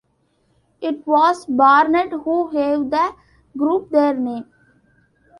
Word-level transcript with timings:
It 0.81 1.05
was 1.05 1.45
Barnett 1.45 2.09
who 2.11 2.51
gave 2.51 2.89
the 2.89 3.13
group 3.55 3.91
their 3.91 4.15
name. 4.15 4.45